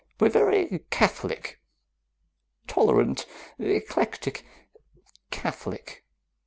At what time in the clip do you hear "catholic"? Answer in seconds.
0.89-1.61, 5.29-6.03